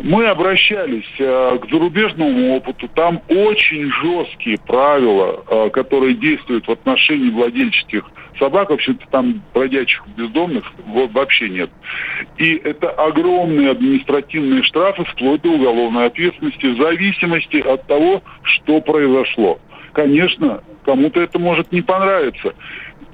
Мы 0.00 0.26
обращались 0.26 1.10
э, 1.18 1.58
к 1.60 1.70
зарубежному 1.70 2.54
опыту. 2.56 2.88
Там 2.94 3.20
очень 3.28 3.90
жесткие 3.90 4.56
правила, 4.58 5.42
э, 5.48 5.70
которые 5.70 6.14
действуют 6.14 6.68
в 6.68 6.70
отношении 6.70 7.30
владельческих 7.30 8.04
собак. 8.38 8.70
Вообще-то 8.70 9.04
там 9.10 9.42
бродячих 9.52 10.06
бездомных 10.16 10.64
вообще 10.86 11.48
нет. 11.48 11.70
И 12.36 12.54
это 12.54 12.90
огромные 12.90 13.70
административные 13.70 14.62
штрафы, 14.62 15.04
вплоть 15.04 15.42
до 15.42 15.50
уголовной 15.50 16.06
ответственности, 16.06 16.66
в 16.66 16.76
зависимости 16.76 17.56
от 17.56 17.84
того, 17.88 18.22
что 18.42 18.80
произошло. 18.80 19.58
Конечно, 19.94 20.62
кому-то 20.84 21.20
это 21.20 21.40
может 21.40 21.72
не 21.72 21.82
понравиться. 21.82 22.54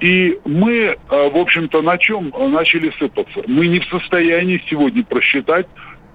И 0.01 0.37
мы, 0.45 0.71
э, 0.71 0.95
в 1.09 1.37
общем-то, 1.37 1.81
на 1.81 1.97
чем 1.97 2.31
начали 2.51 2.91
сыпаться? 2.99 3.41
Мы 3.47 3.67
не 3.69 3.79
в 3.79 3.85
состоянии 3.85 4.61
сегодня 4.69 5.03
просчитать 5.03 5.65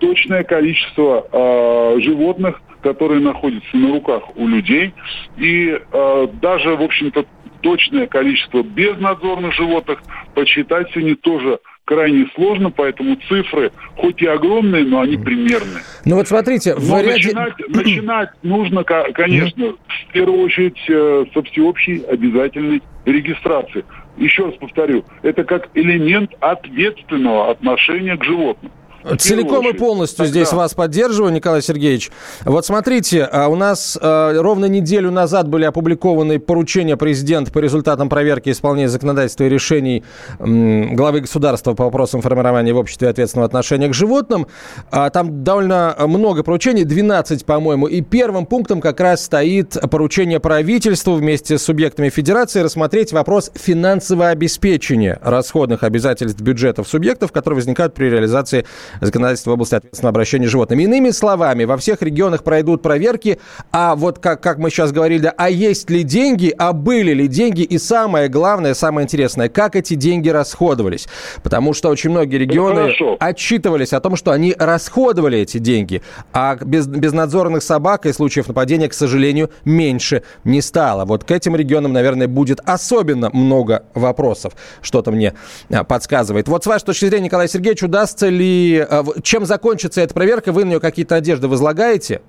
точное 0.00 0.42
количество 0.42 1.26
э, 1.30 2.00
животных, 2.00 2.60
которые 2.82 3.20
находятся 3.20 3.76
на 3.76 3.92
руках 3.92 4.36
у 4.36 4.48
людей. 4.48 4.92
И 5.36 5.78
э, 5.78 6.28
даже, 6.40 6.76
в 6.76 6.82
общем-то, 6.82 7.24
точное 7.60 8.06
количество 8.06 8.62
безнадзорных 8.62 9.54
животных 9.54 10.02
посчитать 10.34 10.88
сегодня 10.92 11.14
тоже 11.16 11.60
крайне 11.84 12.26
сложно, 12.34 12.70
поэтому 12.70 13.16
цифры 13.28 13.72
хоть 13.96 14.22
и 14.22 14.26
огромные, 14.26 14.84
но 14.84 15.00
они 15.00 15.16
примерные. 15.16 15.82
Ну 16.04 16.16
вот 16.16 16.28
смотрите, 16.28 16.74
в 16.76 16.88
но 16.88 17.00
ряде... 17.00 17.14
начинать, 17.14 17.54
начинать 17.68 18.30
нужно, 18.42 18.84
конечно, 18.84 19.72
в 19.72 20.12
первую 20.12 20.44
очередь 20.44 20.78
э, 20.88 21.24
со 21.34 21.42
всеобщей 21.42 22.02
обязательной 22.04 22.80
регистрации. 23.04 23.84
Еще 24.16 24.46
раз 24.46 24.54
повторю, 24.54 25.04
это 25.22 25.44
как 25.44 25.68
элемент 25.74 26.30
ответственного 26.40 27.50
отношения 27.50 28.16
к 28.16 28.24
животным. 28.24 28.70
Целиком 29.18 29.68
и 29.68 29.72
полностью 29.72 30.18
Тогда... 30.18 30.30
здесь 30.30 30.52
вас 30.52 30.74
поддерживаю, 30.74 31.32
Николай 31.32 31.62
Сергеевич. 31.62 32.10
Вот 32.44 32.66
смотрите, 32.66 33.24
а 33.24 33.48
у 33.48 33.56
нас 33.56 33.98
э, 34.00 34.32
ровно 34.38 34.66
неделю 34.66 35.10
назад 35.10 35.48
были 35.48 35.64
опубликованы 35.64 36.38
поручения 36.38 36.96
президента 36.96 37.50
по 37.50 37.58
результатам 37.58 38.08
проверки 38.08 38.50
исполнения 38.50 38.88
законодательства 38.88 39.44
и 39.44 39.48
решений 39.48 40.04
главы 40.38 41.20
государства 41.20 41.74
по 41.74 41.84
вопросам 41.84 42.20
формирования 42.20 42.72
в 42.72 42.76
обществе 42.78 43.08
ответственного 43.08 43.46
отношения 43.46 43.88
к 43.88 43.94
животным. 43.94 44.46
А 44.90 45.08
там 45.10 45.44
довольно 45.44 45.96
много 46.06 46.42
поручений, 46.42 46.84
12, 46.84 47.44
по-моему. 47.44 47.86
И 47.86 48.02
первым 48.02 48.46
пунктом 48.46 48.80
как 48.80 49.00
раз 49.00 49.24
стоит 49.24 49.76
поручение 49.90 50.40
правительству 50.40 51.14
вместе 51.14 51.58
с 51.58 51.62
субъектами 51.62 52.08
федерации 52.10 52.60
рассмотреть 52.60 53.12
вопрос 53.12 53.50
финансового 53.54 54.28
обеспечения 54.28 55.18
расходных 55.22 55.82
обязательств 55.82 56.40
бюджетов 56.40 56.88
субъектов, 56.88 57.32
которые 57.32 57.56
возникают 57.56 57.94
при 57.94 58.10
реализации 58.10 58.66
законодательства 59.00 59.50
в 59.50 59.54
области 59.54 59.74
ответственного 59.74 60.10
обращения 60.10 60.46
с 60.46 60.50
животными. 60.50 60.84
Иными 60.84 61.10
словами, 61.10 61.64
во 61.64 61.76
всех 61.76 62.02
регионах 62.02 62.44
пройдут 62.44 62.82
проверки, 62.82 63.38
а 63.72 63.96
вот 63.96 64.18
как, 64.18 64.42
как 64.42 64.58
мы 64.58 64.70
сейчас 64.70 64.92
говорили, 64.92 65.32
а 65.36 65.50
есть 65.50 65.90
ли 65.90 66.02
деньги, 66.02 66.54
а 66.56 66.72
были 66.72 67.12
ли 67.12 67.28
деньги, 67.28 67.62
и 67.62 67.78
самое 67.78 68.28
главное, 68.28 68.74
самое 68.74 69.04
интересное, 69.04 69.48
как 69.48 69.76
эти 69.76 69.94
деньги 69.94 70.28
расходовались. 70.28 71.08
Потому 71.42 71.74
что 71.74 71.88
очень 71.88 72.10
многие 72.10 72.36
регионы 72.36 72.94
ну, 72.98 73.16
отчитывались 73.18 73.92
о 73.92 74.00
том, 74.00 74.16
что 74.16 74.32
они 74.32 74.54
расходовали 74.58 75.38
эти 75.38 75.58
деньги, 75.58 76.02
а 76.32 76.56
без, 76.56 76.86
безнадзорных 76.86 77.62
собак 77.62 78.06
и 78.06 78.12
случаев 78.12 78.48
нападения, 78.48 78.88
к 78.88 78.94
сожалению, 78.94 79.50
меньше 79.64 80.22
не 80.44 80.62
стало. 80.62 81.04
Вот 81.04 81.24
к 81.24 81.30
этим 81.30 81.56
регионам, 81.56 81.92
наверное, 81.92 82.28
будет 82.28 82.60
особенно 82.64 83.30
много 83.32 83.84
вопросов. 83.94 84.54
Что-то 84.82 85.10
мне 85.10 85.34
а, 85.70 85.84
подсказывает. 85.84 86.48
Вот 86.48 86.64
с 86.64 86.66
вашей 86.66 86.84
точки 86.84 87.06
зрения, 87.06 87.26
Николай 87.26 87.48
Сергеевич, 87.48 87.82
удастся 87.82 88.28
ли 88.28 88.79
а, 88.84 89.04
чем 89.22 89.44
закончится 89.44 90.00
эта 90.00 90.14
проверка? 90.14 90.52
Вы 90.52 90.64
на 90.64 90.70
нее 90.70 90.80
какие-то 90.80 91.16
надежды 91.16 91.48
возлагаете? 91.48 92.22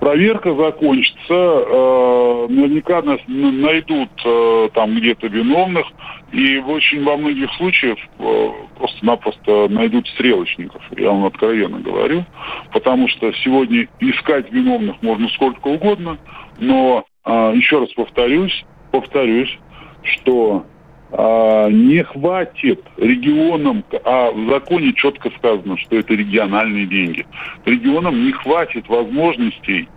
Проверка 0.00 0.54
закончится, 0.54 1.28
э, 1.28 2.46
наверняка 2.48 3.02
нас 3.02 3.20
найдут 3.28 4.08
э, 4.24 4.68
там 4.72 4.94
где-то 4.94 5.26
виновных, 5.26 5.86
и 6.32 6.56
очень 6.56 7.04
во 7.04 7.18
многих 7.18 7.52
случаях 7.58 7.98
э, 8.18 8.48
просто-напросто 8.78 9.68
найдут 9.68 10.08
стрелочников, 10.08 10.82
я 10.96 11.10
вам 11.10 11.26
откровенно 11.26 11.80
говорю, 11.80 12.24
потому 12.72 13.08
что 13.08 13.30
сегодня 13.44 13.88
искать 14.00 14.50
виновных 14.50 15.02
можно 15.02 15.28
сколько 15.28 15.68
угодно, 15.68 16.16
но 16.58 17.04
еще 17.26 17.80
раз 17.80 17.92
повторюсь, 17.92 18.64
повторюсь, 18.92 19.54
что 20.02 20.64
не 21.12 22.04
хватит 22.04 22.84
регионам, 22.96 23.84
а 24.04 24.30
в 24.30 24.48
законе 24.48 24.92
четко 24.92 25.30
сказано, 25.38 25.76
что 25.78 25.96
это 25.96 26.14
региональные 26.14 26.86
деньги. 26.86 27.26
Регионам 27.64 28.24
не 28.24 28.32
хватит 28.32 28.88
возможностей 28.88 29.88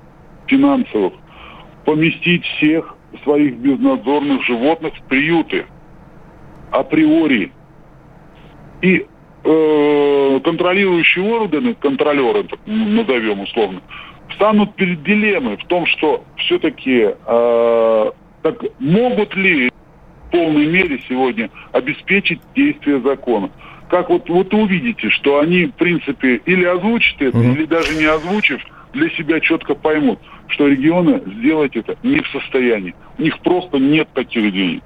финансовых 0.47 1.13
поместить 1.85 2.45
всех 2.45 2.95
своих 3.23 3.57
безнадзорных 3.57 4.43
животных 4.43 4.93
в 4.95 5.03
приюты 5.03 5.65
априори. 6.71 7.51
И 8.81 9.05
э, 9.43 10.39
контролирующие 10.43 11.25
органы, 11.25 11.75
контролеры, 11.75 12.45
назовем 12.65 13.41
условно, 13.41 13.81
станут 14.35 14.75
перед 14.75 15.03
дилеммой 15.03 15.57
в 15.57 15.65
том, 15.67 15.85
что 15.85 16.23
все-таки 16.37 17.09
э, 17.25 18.11
так 18.41 18.63
могут 18.79 19.35
ли 19.35 19.71
полной 20.33 20.65
мере 20.65 20.99
сегодня 21.07 21.51
обеспечить 21.71 22.41
действие 22.55 22.99
закона. 23.01 23.51
Как 23.87 24.09
вот, 24.09 24.27
вот 24.27 24.51
увидите, 24.51 25.11
что 25.11 25.39
они, 25.39 25.65
в 25.65 25.73
принципе, 25.73 26.41
или 26.45 26.65
озвучат 26.65 27.21
это, 27.21 27.37
угу. 27.37 27.51
или 27.51 27.65
даже 27.65 27.93
не 27.93 28.05
озвучив, 28.05 28.59
для 28.93 29.09
себя 29.11 29.39
четко 29.39 29.75
поймут, 29.75 30.19
что 30.47 30.67
регионы 30.67 31.21
сделать 31.37 31.75
это 31.75 31.95
не 32.01 32.19
в 32.19 32.27
состоянии. 32.29 32.95
У 33.19 33.21
них 33.21 33.37
просто 33.39 33.77
нет 33.77 34.07
таких 34.15 34.51
денег. 34.51 34.81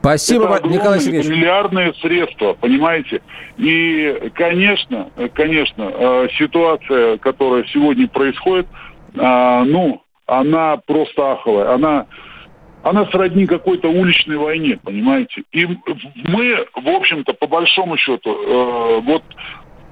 Спасибо, 0.00 0.44
это 0.44 0.54
огромные, 0.56 0.78
Николай 0.78 1.00
Сергеевич. 1.00 1.26
Это 1.26 1.36
миллиардные 1.36 1.94
средства, 1.94 2.52
понимаете? 2.54 3.22
И, 3.56 4.30
конечно, 4.34 5.08
конечно, 5.32 5.90
э, 5.94 6.28
ситуация, 6.38 7.16
которая 7.18 7.64
сегодня 7.72 8.06
происходит, 8.08 8.66
э, 9.14 9.64
ну, 9.66 10.02
она 10.26 10.78
просто 10.86 11.32
аховая. 11.32 11.74
Она 11.74 12.06
она 12.82 13.06
сродни 13.06 13.46
какой-то 13.46 13.88
уличной 13.88 14.36
войне, 14.36 14.78
понимаете? 14.82 15.42
И 15.52 15.66
мы, 15.66 16.66
в 16.74 16.88
общем-то, 16.88 17.34
по 17.34 17.46
большому 17.46 17.96
счету, 17.96 18.30
э, 18.30 19.00
вот 19.02 19.22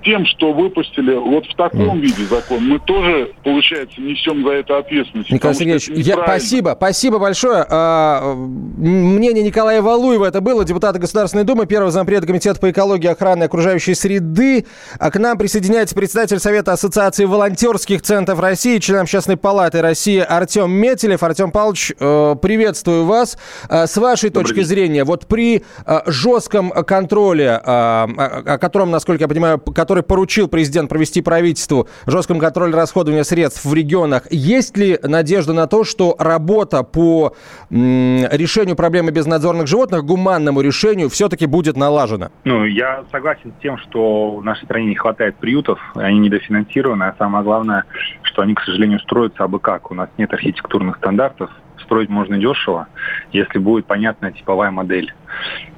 тем, 0.09 0.25
что 0.25 0.55
выпустили 0.55 1.15
вот 1.15 1.45
в 1.45 1.55
таком 1.55 1.99
mm. 1.99 2.01
виде 2.01 2.25
закон, 2.25 2.67
мы 2.67 2.79
тоже, 2.79 3.31
получается, 3.45 4.01
несем 4.01 4.43
за 4.43 4.53
это 4.53 4.79
ответственность. 4.79 5.31
Николай 5.31 5.55
Сергеевич, 5.55 5.89
я, 5.89 6.15
спасибо, 6.15 6.75
спасибо 6.75 7.19
большое. 7.19 7.67
А, 7.69 8.35
мнение 8.35 9.45
Николая 9.45 9.83
Валуева 9.83 10.25
это 10.25 10.41
было, 10.41 10.65
депутата 10.65 10.99
Государственной 10.99 11.45
Думы, 11.45 11.67
первого 11.67 11.91
зампреда 11.91 12.27
Комитета 12.27 12.59
по 12.59 12.71
экологии, 12.71 13.09
охраны 13.09 13.45
окружающей 13.45 13.93
среды. 13.93 14.65
А 14.99 15.11
к 15.11 15.19
нам 15.19 15.37
присоединяется 15.37 15.95
председатель 15.95 16.39
Совета 16.39 16.73
Ассоциации 16.73 17.27
волонтерских 17.27 18.01
центров 18.01 18.41
России, 18.41 18.79
член 18.79 19.01
Общественной 19.01 19.37
палаты 19.37 19.83
России 19.83 20.21
Артем 20.21 20.71
Метелев. 20.71 21.23
Артем 21.23 21.51
Павлович, 21.51 21.93
э, 22.01 22.37
приветствую 22.41 23.05
вас. 23.05 23.37
А, 23.69 23.87
с 23.87 23.95
вашей 23.99 24.31
Добрый 24.31 24.45
точки 24.45 24.61
день. 24.61 24.65
зрения, 24.65 25.05
вот 25.05 25.27
при 25.27 25.65
э, 25.85 26.01
жестком 26.07 26.71
контроле, 26.71 27.61
о 27.63 28.59
котором, 28.59 28.91
насколько 28.91 29.25
я 29.25 29.29
понимаю, 29.29 29.59
который 29.59 29.98
поручил 30.03 30.49
президент 30.49 30.89
провести 30.89 31.23
правительству 31.23 31.89
жестком 32.07 32.39
контроле 32.39 32.75
расходования 32.75 33.25
средств 33.25 33.65
в 33.65 33.75
регионах, 33.75 34.25
есть 34.31 34.77
ли 34.77 34.99
надежда 35.03 35.53
на 35.53 35.67
то, 35.67 35.85
что 35.85 36.17
работа 36.19 36.83
по 36.83 37.35
решению 37.71 38.77
проблемы 38.77 39.11
безнадзорных 39.11 39.67
животных, 39.67 40.05
гуманному 40.05 40.61
решению, 40.61 41.09
все-таки 41.09 41.47
будет 41.47 41.77
налажена? 41.77 42.31
Ну, 42.45 42.65
я 42.65 43.05
согласен 43.11 43.53
с 43.59 43.63
тем, 43.63 43.79
что 43.79 44.37
в 44.37 44.45
нашей 44.45 44.65
стране 44.65 44.87
не 44.87 44.97
хватает 44.97 45.37
приютов, 45.37 45.79
они 45.95 46.19
недофинансированы, 46.19 47.05
а 47.05 47.15
самое 47.19 47.45
главное, 47.45 47.85
что 48.23 48.43
они, 48.43 48.55
к 48.55 48.61
сожалению, 48.61 49.01
строятся 49.01 49.45
абы 49.45 49.59
как. 49.59 49.91
У 49.91 49.95
нас 49.95 50.09
нет 50.19 50.33
архитектурных 50.33 50.97
стандартов, 50.97 51.51
строить 51.89 52.11
можно 52.11 52.37
дешево, 52.37 52.87
если 53.33 53.59
будет 53.59 53.87
понятная 53.87 54.33
типовая 54.33 54.71
модель. 54.71 55.13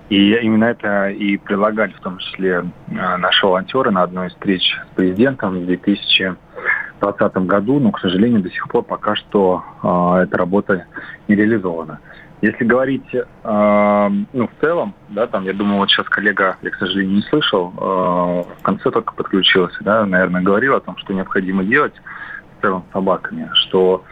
И 0.09 0.35
именно 0.35 0.65
это 0.65 1.11
и 1.11 1.37
предлагали 1.37 1.93
в 1.93 2.01
том 2.01 2.19
числе 2.19 2.65
а, 2.99 3.17
наши 3.17 3.47
волонтеры 3.47 3.93
на 3.93 4.03
одной 4.03 4.27
из 4.27 4.33
встреч 4.33 4.77
с 4.91 4.97
президентом 4.97 5.61
в 5.61 5.67
2020 5.67 7.37
году, 7.47 7.79
но, 7.79 7.93
к 7.93 8.01
сожалению, 8.01 8.43
до 8.43 8.51
сих 8.51 8.67
пор 8.69 8.83
пока 8.83 9.15
что 9.15 9.63
э, 9.83 10.25
эта 10.25 10.37
работа 10.37 10.87
не 11.29 11.37
реализована. 11.37 12.01
Если 12.43 12.65
говорить 12.65 13.15
э, 13.15 13.23
ну, 14.33 14.49
в 14.49 14.61
целом, 14.61 14.95
да, 15.11 15.29
там, 15.29 15.45
я 15.45 15.53
думаю, 15.53 15.79
вот 15.79 15.91
сейчас 15.91 16.09
коллега, 16.09 16.57
я, 16.63 16.71
к 16.71 16.77
сожалению, 16.77 17.17
не 17.17 17.23
слышал, 17.23 17.73
э, 17.77 17.81
в 18.59 18.63
конце 18.63 18.91
только 18.91 19.15
подключился, 19.15 19.79
да, 19.83 20.05
наверное, 20.07 20.43
говорил 20.43 20.75
о 20.75 20.81
том, 20.81 20.97
что 20.97 21.15
необходимо 21.15 21.63
делать 21.63 21.95
в 22.59 22.63
целом 22.63 22.83
с 22.89 22.93
собаками, 22.93 23.49
что 23.55 24.03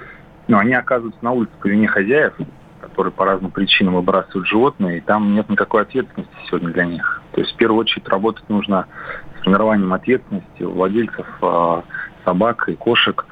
ну, 0.49 0.59
они 0.59 0.73
оказываются 0.75 1.23
на 1.23 1.33
улице 1.33 1.53
по 1.61 1.69
вине 1.69 1.87
хозяев, 1.87 2.33
которые 2.81 3.13
по 3.13 3.25
разным 3.25 3.51
причинам 3.51 3.95
выбрасывают 3.95 4.49
животные, 4.49 4.99
и 4.99 5.01
там 5.01 5.35
нет 5.35 5.49
никакой 5.49 5.83
ответственности 5.83 6.33
сегодня 6.49 6.71
для 6.71 6.87
них. 6.87 7.23
То 7.33 7.41
есть 7.41 7.53
в 7.55 7.57
первую 7.57 7.81
очередь 7.81 8.09
работать 8.09 8.49
нужно 8.49 8.87
с 9.37 9.45
формированием 9.45 9.93
ответственности 9.93 10.63
у 10.63 10.73
владельцев 10.73 11.27
э, 11.43 11.83
собак 12.25 12.69
и 12.69 12.75
кошек. 12.75 13.27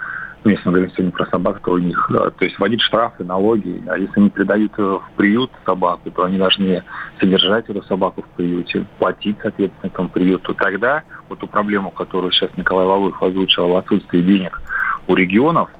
Ну, 0.44 0.50
если 0.50 0.68
мы 0.68 0.74
говорим 0.74 0.92
сегодня 0.92 1.12
про 1.12 1.26
собак, 1.26 1.60
то 1.64 1.72
у 1.72 1.78
них, 1.78 2.10
э, 2.10 2.30
то 2.38 2.44
есть 2.44 2.58
вводить 2.58 2.82
штрафы, 2.82 3.24
налоги. 3.24 3.82
А 3.88 3.96
если 3.96 4.20
они 4.20 4.30
передают 4.30 4.76
в 4.76 5.02
приют 5.16 5.50
собаку, 5.64 6.10
то 6.10 6.24
они 6.24 6.38
должны 6.38 6.84
содержать 7.18 7.68
эту 7.68 7.82
собаку 7.84 8.22
в 8.22 8.28
приюте, 8.36 8.84
платить, 8.98 9.38
соответственно, 9.40 9.90
этому 9.90 10.08
приюту. 10.10 10.54
Тогда 10.54 11.02
вот 11.28 11.38
ту 11.38 11.46
проблему, 11.46 11.90
которую 11.90 12.30
сейчас 12.32 12.50
Николай 12.56 12.86
Валуев 12.86 13.22
озвучил, 13.22 13.68
в 13.68 13.76
отсутствии 13.76 14.20
денег 14.20 14.60
у 15.08 15.14
регионов, 15.14 15.70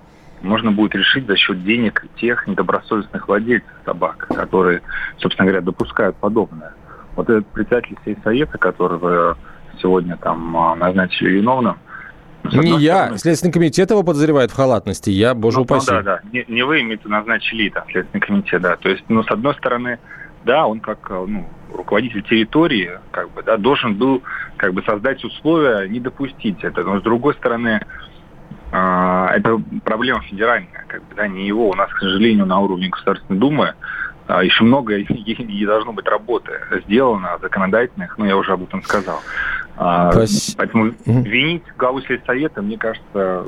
можно 0.42 0.72
будет 0.72 0.94
решить 0.94 1.27
за 1.27 1.37
счет 1.37 1.64
денег 1.64 2.05
тех 2.16 2.46
недобросовестных 2.46 3.29
владельцев 3.29 3.70
собак, 3.85 4.27
которые, 4.29 4.83
собственно 5.18 5.46
говоря, 5.46 5.64
допускают 5.64 6.16
подобное. 6.16 6.72
Вот 7.14 7.29
этот 7.31 7.46
председатель 7.49 7.96
совета, 8.22 8.59
который 8.59 8.99
вы 8.99 9.37
сегодня 9.81 10.16
там 10.16 10.57
а, 10.57 10.75
назначили 10.77 11.31
виновным. 11.31 11.79
Не 12.53 12.79
я. 12.79 12.96
Стороны... 12.96 13.18
Следственный 13.18 13.53
комитет 13.53 13.90
его 13.90 14.03
подозревает 14.03 14.51
в 14.51 14.55
халатности. 14.55 15.11
Я, 15.11 15.35
боже 15.35 15.59
ну, 15.59 15.62
упаси. 15.64 15.90
Ну, 15.90 15.96
да, 15.96 16.03
да. 16.03 16.20
Не, 16.33 16.44
не 16.49 16.62
вы 16.62 16.83
имеете 16.83 17.09
назначили 17.09 17.68
там 17.70 17.85
Следственный 17.90 18.20
комитет, 18.20 18.62
да. 18.62 18.77
То 18.77 18.88
есть, 18.88 19.05
ну, 19.09 19.22
с 19.22 19.31
одной 19.31 19.55
стороны, 19.55 19.99
да, 20.44 20.66
он 20.66 20.81
как 20.81 21.11
ну, 21.11 21.49
руководитель 21.72 22.22
территории 22.22 22.99
как 23.11 23.31
бы, 23.33 23.42
да, 23.42 23.57
должен 23.57 23.94
был 23.94 24.22
как 24.57 24.75
бы 24.75 24.83
создать 24.83 25.25
условия 25.25 25.88
не 25.88 26.01
допустить 26.01 26.62
это. 26.62 26.83
Но 26.85 27.01
с 27.01 27.03
другой 27.03 27.35
стороны, 27.35 27.85
это 29.33 29.61
проблема 29.85 30.21
федеральная, 30.23 30.85
как 30.89 31.03
бы, 31.05 31.15
да, 31.15 31.29
не 31.29 31.47
его. 31.47 31.71
У 31.71 31.75
нас, 31.75 31.91
к 31.93 31.99
сожалению, 31.99 32.47
на 32.47 32.61
уровне 32.61 32.89
Государственной 32.89 33.39
Думы 33.39 33.75
э, 34.29 34.41
еще 34.45 34.65
много 34.65 34.97
и 34.99 35.67
должно 35.67 35.93
быть 35.93 36.07
работы 36.07 36.53
сделано 36.87 37.39
законодательных, 37.41 38.17
но 38.19 38.27
я 38.27 38.37
уже 38.37 38.53
об 38.53 38.62
этом 38.65 38.83
сказал. 38.83 39.21
А, 39.77 40.11
Спасибо. 40.11 40.57
Поэтому 40.59 40.95
винить 41.05 41.65
главу 41.77 42.01
Совета, 42.27 42.62
мне 42.62 42.79
кажется, 42.79 43.45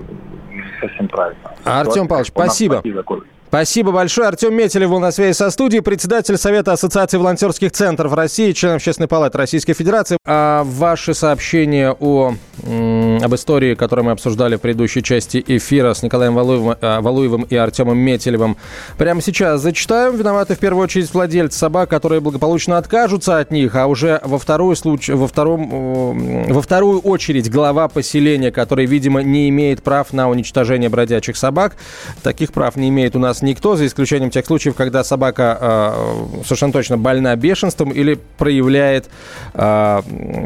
не 0.50 0.64
совсем 0.80 1.08
правильно. 1.08 1.52
Артем 1.64 2.06
Павлович, 2.06 2.28
спасибо. 2.28 2.74
Спасибо 2.80 3.02
большое. 3.50 4.28
Артем 4.28 4.54
Метелев 4.54 4.90
был 4.90 5.00
на 5.00 5.10
связи 5.10 5.34
со 5.34 5.50
студией, 5.50 5.82
председатель 5.82 6.36
Совета 6.36 6.72
Ассоциации 6.72 7.16
волонтерских 7.16 7.72
центров 7.72 8.12
России, 8.12 8.52
член 8.52 8.74
Общественной 8.74 9.08
палаты 9.08 9.38
Российской 9.38 9.72
Федерации. 9.72 10.18
А 10.26 10.64
ваши 10.64 11.14
сообщения 11.14 11.96
о, 11.98 12.34
об 12.62 13.34
истории, 13.34 13.74
которую 13.74 14.06
мы 14.06 14.12
обсуждали 14.12 14.56
в 14.56 14.60
предыдущей 14.60 15.02
части 15.02 15.42
эфира 15.46 15.94
с 15.94 16.02
Николаем 16.02 16.34
Валуевым, 16.34 16.76
а, 16.80 17.00
Валуевым 17.00 17.42
и 17.42 17.56
Артемом 17.56 17.96
Метелевым, 17.96 18.58
прямо 18.98 19.22
сейчас 19.22 19.62
зачитаем. 19.62 20.16
Виноваты 20.16 20.54
в 20.54 20.58
первую 20.58 20.84
очередь 20.84 21.12
владельцы 21.14 21.58
собак, 21.58 21.88
которые 21.88 22.20
благополучно 22.20 22.76
откажутся 22.76 23.38
от 23.38 23.50
них, 23.50 23.74
а 23.76 23.86
уже 23.86 24.20
во 24.24 24.38
вторую, 24.38 24.76
случ... 24.76 25.08
во 25.08 25.26
втором... 25.26 26.52
во 26.52 26.60
вторую 26.60 27.00
очередь 27.00 27.50
глава 27.50 27.88
поселения, 27.88 28.52
который, 28.52 28.84
видимо, 28.84 29.22
не 29.22 29.48
имеет 29.48 29.82
прав 29.82 30.12
на 30.12 30.28
уничтожение 30.28 30.90
бродячих 30.90 31.36
собак. 31.36 31.76
Таких 32.22 32.52
прав 32.52 32.76
не 32.76 32.90
имеет 32.90 33.16
у 33.16 33.18
нас 33.18 33.37
нас 33.38 33.42
никто, 33.42 33.76
за 33.76 33.86
исключением 33.86 34.30
тех 34.30 34.44
случаев, 34.46 34.74
когда 34.74 35.04
собака 35.04 35.58
э, 35.60 36.42
совершенно 36.44 36.72
точно 36.72 36.98
больна 36.98 37.34
бешенством 37.36 37.90
или 37.90 38.18
проявляет 38.36 39.08
э, 39.54 40.00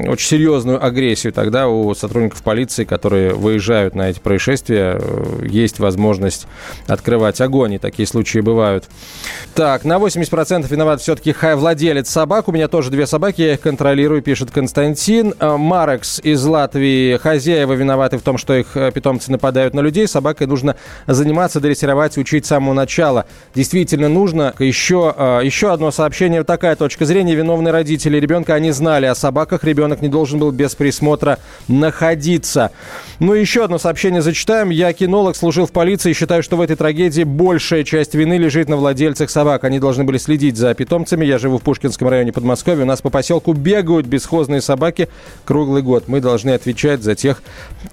очень 0.08 0.28
серьезную 0.28 0.84
агрессию. 0.84 1.32
Тогда 1.32 1.68
у 1.68 1.94
сотрудников 1.94 2.42
полиции, 2.42 2.84
которые 2.84 3.34
выезжают 3.34 3.94
на 3.94 4.10
эти 4.10 4.20
происшествия, 4.20 4.98
э, 5.00 5.46
есть 5.46 5.78
возможность 5.78 6.46
открывать 6.86 7.40
огонь, 7.40 7.74
и 7.74 7.78
такие 7.78 8.06
случаи 8.06 8.40
бывают. 8.40 8.88
Так, 9.54 9.84
на 9.84 9.96
80% 9.96 10.68
виноват 10.68 11.00
все-таки 11.00 11.34
владелец 11.54 12.08
собак. 12.08 12.48
У 12.48 12.52
меня 12.52 12.68
тоже 12.68 12.90
две 12.90 13.06
собаки, 13.06 13.42
я 13.42 13.54
их 13.54 13.60
контролирую, 13.60 14.22
пишет 14.22 14.50
Константин. 14.50 15.34
Э, 15.38 15.56
Марекс 15.56 16.20
из 16.22 16.44
Латвии. 16.44 17.16
Хозяева 17.16 17.72
виноваты 17.72 18.18
в 18.18 18.22
том, 18.22 18.38
что 18.38 18.54
их 18.54 18.76
э, 18.76 18.90
питомцы 18.92 19.30
нападают 19.30 19.74
на 19.74 19.80
людей. 19.80 20.06
Собакой 20.06 20.46
нужно 20.46 20.76
заниматься, 21.06 21.60
дрессировать, 21.60 22.18
учить 22.18 22.46
самому 22.46 22.74
начала 22.82 23.26
действительно 23.54 24.08
нужно. 24.08 24.54
Еще, 24.58 25.14
а, 25.16 25.40
еще 25.40 25.72
одно 25.72 25.90
сообщение, 25.90 26.42
такая 26.44 26.76
точка 26.76 27.04
зрения. 27.04 27.34
Виновные 27.34 27.72
родители 27.72 28.18
ребенка, 28.18 28.54
они 28.54 28.72
знали 28.72 29.06
о 29.06 29.14
собаках. 29.14 29.64
Ребенок 29.64 30.02
не 30.02 30.08
должен 30.08 30.38
был 30.38 30.50
без 30.50 30.74
присмотра 30.74 31.38
находиться. 31.68 32.72
Ну, 33.20 33.34
еще 33.34 33.64
одно 33.64 33.78
сообщение 33.78 34.20
зачитаем. 34.20 34.70
Я 34.70 34.92
кинолог, 34.92 35.36
служил 35.36 35.66
в 35.66 35.72
полиции 35.72 36.10
и 36.10 36.14
считаю, 36.14 36.42
что 36.42 36.56
в 36.56 36.60
этой 36.60 36.76
трагедии 36.76 37.22
большая 37.22 37.84
часть 37.84 38.14
вины 38.14 38.36
лежит 38.36 38.68
на 38.68 38.76
владельцах 38.76 39.30
собак. 39.30 39.64
Они 39.64 39.78
должны 39.78 40.02
были 40.02 40.18
следить 40.18 40.56
за 40.56 40.74
питомцами. 40.74 41.24
Я 41.24 41.38
живу 41.38 41.58
в 41.58 41.62
Пушкинском 41.62 42.08
районе 42.08 42.32
Подмосковья. 42.32 42.82
У 42.82 42.86
нас 42.86 43.00
по 43.00 43.10
поселку 43.10 43.52
бегают 43.52 44.06
бесхозные 44.06 44.60
собаки 44.60 45.08
круглый 45.44 45.82
год. 45.82 46.08
Мы 46.08 46.20
должны 46.20 46.50
отвечать 46.50 47.02
за 47.02 47.14
тех, 47.14 47.42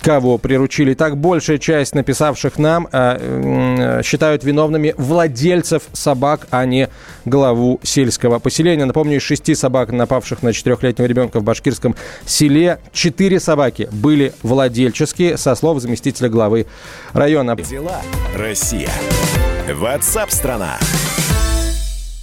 кого 0.02 0.40
приручили. 0.40 0.96
Так, 0.96 1.18
большая 1.18 1.60
часть 1.60 1.94
написавших 1.94 2.58
нам 2.58 2.88
э, 2.92 4.02
считают 4.04 4.44
виновными 4.44 4.79
органами 4.80 4.94
владельцев 4.98 5.84
собак, 5.94 6.48
а 6.52 6.66
не 6.66 6.90
главу 7.26 7.80
сельского 7.84 8.40
поселения. 8.40 8.86
Напомню, 8.86 9.18
из 9.18 9.22
шести 9.22 9.56
собак, 9.56 9.92
напавших 9.92 10.42
на 10.44 10.54
четырехлетнего 10.54 11.08
ребенка 11.08 11.40
в 11.40 11.44
башкирском 11.44 11.96
селе, 12.26 12.80
четыре 12.92 13.40
собаки 13.40 13.90
были 13.92 14.34
владельческие, 14.44 15.38
со 15.38 15.56
слов 15.56 15.82
заместителя 15.82 16.30
главы 16.30 16.66
района. 17.14 17.56
Дела 17.56 18.02
Россия. 18.36 18.90
Ватсап-страна! 19.68 20.78
страна 20.80 21.49